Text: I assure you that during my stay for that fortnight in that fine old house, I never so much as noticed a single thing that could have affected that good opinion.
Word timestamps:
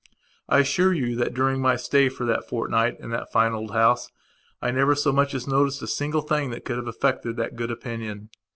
I 0.49 0.57
assure 0.57 0.93
you 0.93 1.15
that 1.17 1.35
during 1.35 1.61
my 1.61 1.75
stay 1.75 2.09
for 2.09 2.25
that 2.25 2.49
fortnight 2.49 2.99
in 2.99 3.11
that 3.11 3.31
fine 3.31 3.53
old 3.53 3.69
house, 3.69 4.09
I 4.59 4.71
never 4.71 4.95
so 4.95 5.11
much 5.11 5.35
as 5.35 5.45
noticed 5.47 5.83
a 5.83 5.87
single 5.87 6.21
thing 6.21 6.49
that 6.49 6.65
could 6.65 6.77
have 6.77 6.87
affected 6.87 7.35
that 7.35 7.55
good 7.55 7.69
opinion. 7.69 8.31